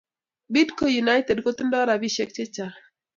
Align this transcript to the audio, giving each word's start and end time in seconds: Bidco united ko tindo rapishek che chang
Bidco 0.55 0.85
united 1.03 1.37
ko 1.43 1.49
tindo 1.57 1.77
rapishek 1.87 2.29
che 2.35 2.43
chang 2.55 2.75